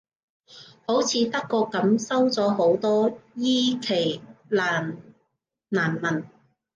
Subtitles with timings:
[0.87, 4.95] 好似德國噉，收咗好多伊期蘭
[5.69, 6.25] 難民